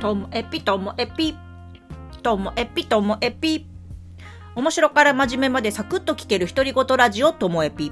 [0.00, 1.34] ともえぴともえぴ。
[2.22, 3.66] ともえぴともえぴ。
[4.54, 7.90] 面白から真面目までサクッと聞ける独り言ラジオともえぴ。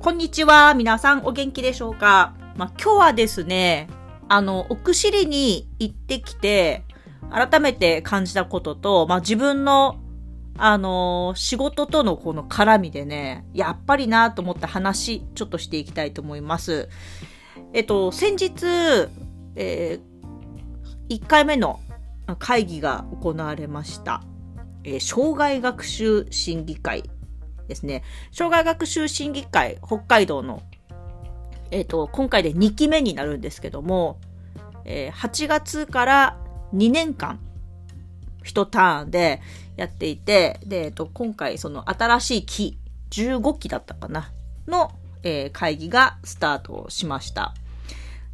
[0.00, 0.74] こんにちは。
[0.74, 2.34] 皆さんお元気でしょうか？
[2.56, 3.88] まあ、今日はですね、
[4.28, 6.82] あの、奥尻に行ってきて、
[7.30, 10.00] 改めて感じたことと、まあ、自分の、
[10.58, 16.88] あの仕事とのこの絡みでね、やっぱりなと思った話、ちょっとしていきたいと思います。
[17.72, 19.08] えっと、先日、
[19.54, 20.00] え
[21.10, 21.80] 1回目の
[22.38, 24.22] 会議が行われました。
[24.84, 27.02] えー障害学習審議会
[27.66, 28.04] ですね。
[28.30, 30.62] 障害学習審議会、北海道の、
[31.72, 34.20] えっ、と、今回で2期目になるんですけども、
[34.84, 36.36] えー8月から
[36.74, 37.40] 2年間、
[38.44, 39.40] 一ターンで
[39.76, 42.78] やっていて、で、えっと、今回その新しい期、
[43.10, 44.30] 15期だったかな、
[44.68, 44.92] の、
[45.24, 47.52] え会議がスタートしました。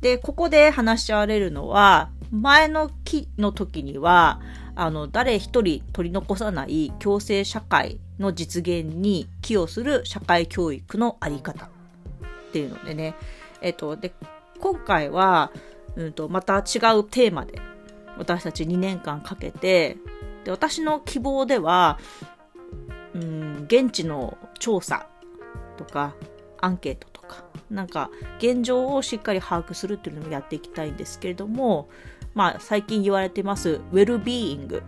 [0.03, 4.41] で、ここで話し合われるのは、前の期の時には、
[4.75, 11.69] あの、誰一人取り残さない共生社会の実現に寄与する社会教育のあり方っ
[12.53, 13.15] ていうのでね、
[13.63, 14.13] えっと、で、
[14.61, 15.51] 今回は、
[15.97, 17.61] うんと、また違うテーマで、
[18.19, 19.97] 私たち2年間かけて、
[20.45, 21.99] で、私の希望では、
[23.15, 25.09] うん、現地の調査
[25.77, 26.15] とか、
[26.61, 31.89] アンケートとか、なんか、現状をしっかり把握するっていうのもやっていきたいんですけれども、
[32.37, 34.83] まあ、最近言われてます、ウェルビーイング。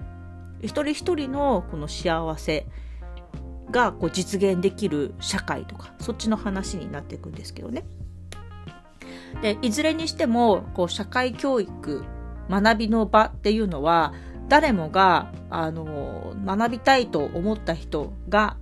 [0.61, 2.67] 一人一人のこの幸せ
[3.71, 7.85] がこう実現できる社会とか、そっちの話になっていくんですけどね。
[9.41, 12.05] で、いずれにしても、こう、社会教育、
[12.51, 14.13] 学びの場っていうのは、
[14.51, 18.59] 誰もが、あの、学びたいと思った人が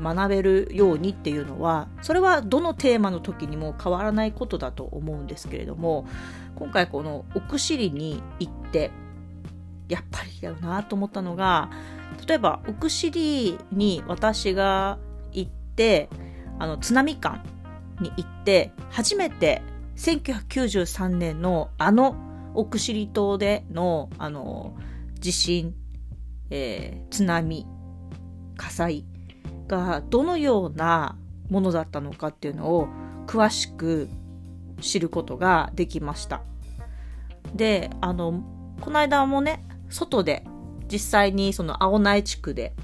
[0.00, 6.06] 学べるようにっていうのは、それはどのテーマの時にも変わらないことだと思うんですけれども、
[6.56, 8.90] 今回この奥尻に行って、
[9.88, 11.70] やっぱりだよなと思ったのが、
[12.26, 14.98] 例えば奥尻に私が
[15.32, 16.08] 行って、
[16.58, 17.40] あの、津波館
[18.00, 19.62] に行って、初めて
[19.96, 22.16] 1993年のあの
[22.54, 24.76] 奥尻島での、あの、
[25.18, 25.74] 地震、
[26.50, 27.66] えー津波、
[28.56, 29.04] 火災
[29.66, 31.16] がどのような
[31.50, 32.88] ものだったのかっていうのを
[33.26, 34.08] 詳しく
[34.80, 36.42] 知ることができました。
[37.54, 38.44] で、あの、
[38.80, 40.44] この間もね、外で
[40.90, 42.74] 実際にその青苗地区で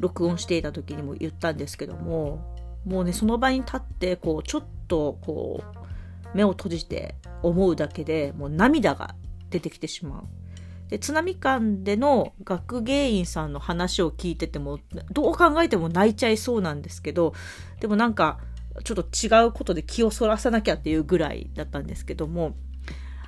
[0.00, 5.78] 録音していた時にも言ったんですけども、もうね、その場に立って、こう、ちょっと、こう、
[6.34, 9.14] 目を閉じて思うだけでもう涙が
[9.50, 10.22] 出てきてしまう。
[10.88, 14.78] で、津波館での学芸員さんの話を聞いてても、
[15.12, 17.34] どう考えても泣いちゃいそうなんですけど、
[17.80, 18.38] でもなんか、
[18.84, 22.54] ちょっと違うことで気をそらさなきゃっていうぐらいだったんですけども、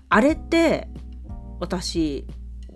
[0.09, 0.89] あれって、
[1.59, 2.27] 私、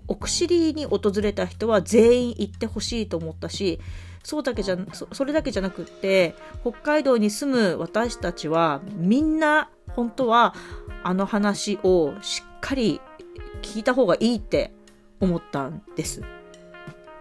[0.07, 3.79] 奥尻に訪れた人は全員行ってほしいと思ったし、
[4.23, 4.77] そうだけじゃ、
[5.11, 10.53] それだけじゃなくって、北海道に住む私たちは、みんな、本当は、
[11.03, 12.99] あの話をしっかり
[13.61, 14.74] 聞いた方がいいって
[15.19, 16.21] 思ったんです。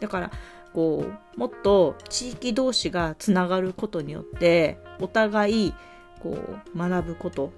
[0.00, 0.30] だから、
[0.72, 1.06] こ
[1.36, 5.74] う、もっと地域同士がつながることによって、お互い、
[6.20, 6.36] こ
[6.74, 7.52] う、学ぶこと、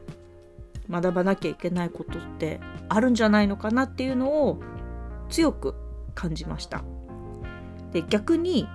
[0.90, 4.60] 学ばなきゃいけないことってあるんじゃないのかなっていうのを
[5.28, 5.74] 強く
[6.14, 6.84] 感じました。
[7.92, 8.68] で、逆に、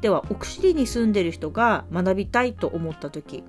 [0.00, 3.42] では、奥尻に住んでる人が学びたいと思った時、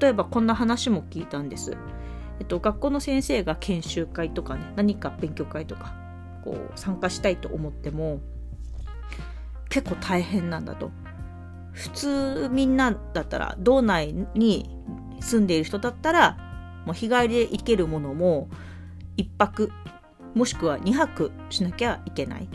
[0.00, 1.76] 例えばこんな話も聞いたんです。
[2.38, 5.94] えっと、学校の先生が研修会とかね、何か勉強会とか、
[6.44, 8.20] こう、参加したいと思っても、
[9.68, 10.90] 結構大変なんだと。
[11.72, 14.76] 普通みんなだったら、道内に
[15.20, 16.36] 住んでいる人だったら、
[16.86, 18.48] もう日帰りで行けるものも、
[19.16, 19.70] 一泊、
[20.34, 22.48] もしくは二泊しなきゃいけない。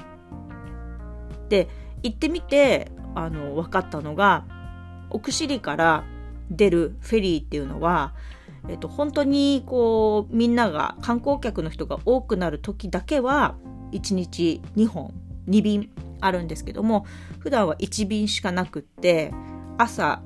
[1.50, 1.67] で、
[2.03, 4.46] 行ってみて、あの、分かったのが、
[5.09, 6.03] 奥尻から
[6.50, 8.13] 出るフェリーっていうのは、
[8.67, 13.55] えっと、本当にこうみんなが観光客の人が多くなる時だけは
[13.91, 15.14] 1日2本
[15.47, 15.90] 2便
[16.22, 17.05] あるんですけども
[17.40, 19.32] 普段は1便しかなくって
[19.78, 20.22] 朝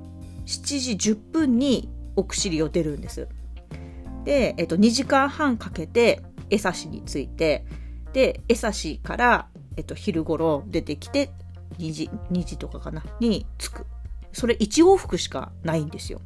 [0.46, 3.28] 7時10分に奥尻を出るんです。
[4.26, 7.66] で、えっと、2時間半かけて江差に着いて
[8.14, 8.72] で江差
[9.04, 9.48] から、
[9.78, 11.32] えっと、昼頃出てきて
[11.78, 13.86] 2時 ,2 時とかかなに着く
[14.32, 16.22] それ1往復しかないんですよ。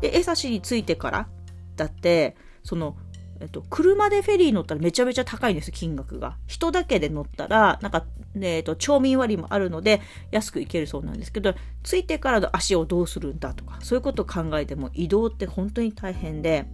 [0.00, 1.28] で、江差に着いてから、
[1.76, 2.96] だって、その、
[3.42, 6.36] えっと、車でフェリー乗ったらめちゃめちゃ高いんです、金額が。
[6.46, 8.04] 人だけで乗ったら、なんか、
[8.36, 10.00] ねえっと、町民割もあるので、
[10.30, 11.52] 安く行けるそうなんですけど、
[11.82, 16.66] 着いてからの足をどうするんだとか、そういうことを考えても移動って本当に大変で、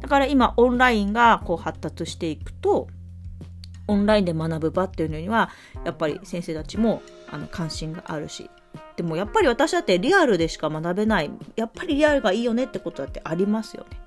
[0.00, 2.88] だから今オンラインがこう発達していくと、
[3.86, 5.50] オンラインで学ぶ場っていうのには、
[5.84, 7.00] やっぱり先生たちも
[7.30, 8.50] あの関心があるし、
[8.96, 14.01] でもやっぱり私だってリアルでしか学べない、やっぱりリアルがいいよねってことだってありますよね。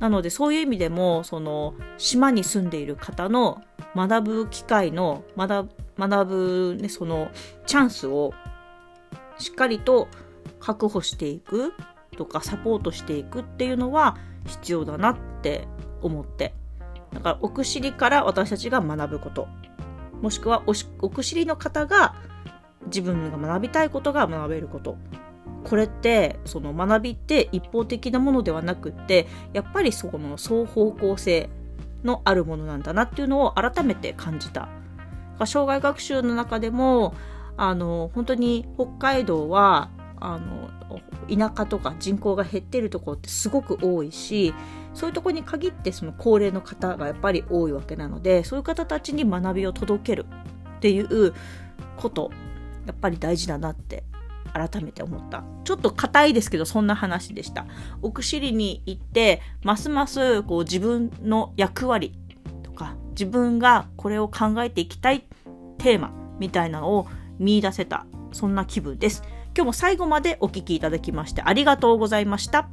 [0.00, 3.62] なのでそういう意味でも、その島に住んでいる方の
[3.94, 5.68] 学ぶ機会の、学
[6.26, 7.28] ぶ、ね、その
[7.66, 8.32] チャンスを
[9.38, 10.08] しっかりと
[10.58, 11.74] 確保していく
[12.16, 14.16] とかサポートしていくっていうのは
[14.46, 15.68] 必要だなって
[16.02, 16.54] 思って。
[17.12, 19.48] だから奥尻から私たちが学ぶこと。
[20.22, 20.62] もしくは
[21.00, 22.14] 奥尻の方が
[22.86, 24.96] 自分が学びたいことが学べること。
[25.64, 31.50] これってその学びって一方的なものではなくってやっぱりその双方向性
[32.04, 34.68] のあるものなんだなっていうのを改めて感じた。
[35.46, 37.14] 障害学習の中でも
[37.56, 39.90] あの本当に北海道は
[40.20, 40.70] あの
[41.28, 44.54] 田舎とか人口が減ってるところってすごく多いし
[44.92, 50.26] そういうところに限ってその高齢の方がやっぱり多いわけなのでそういう方たちに学びを届ける
[50.76, 51.32] っていう
[51.96, 52.30] こと
[52.86, 54.04] やっぱり大事だなって
[54.50, 57.66] 改めて思ったちょっと硬いですけどそんな話でした
[58.02, 62.12] 奥尻に行ってますますこう自分の役割
[62.62, 65.26] とか自分がこれを考えていきたい
[65.78, 67.08] テーマみたいなのを
[67.38, 69.22] 見出せたそんな気分です
[69.54, 72.68] 今日も最後までお聴きいただきましてありがとうございました。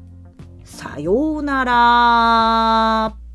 [0.68, 3.27] さようなら。